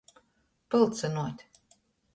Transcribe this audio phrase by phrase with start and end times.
[0.69, 1.39] Pylcynuot.